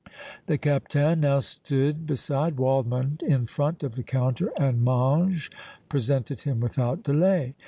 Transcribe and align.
The 0.47 0.57
Captain 0.57 1.19
now 1.19 1.41
stood 1.41 2.07
beside 2.07 2.55
Waldmann 2.57 3.19
in 3.21 3.45
front 3.45 3.83
of 3.83 3.93
the 3.93 4.01
counter 4.01 4.51
and 4.57 4.83
Mange 4.83 5.51
presented 5.89 6.41
him 6.41 6.59
without 6.59 7.03
delay. 7.03 7.53